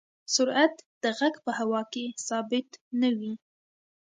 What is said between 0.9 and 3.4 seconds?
د غږ په هوا کې ثابت نه وي.